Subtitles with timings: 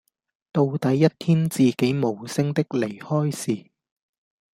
[0.51, 3.69] 到底一天自己無聲的離開時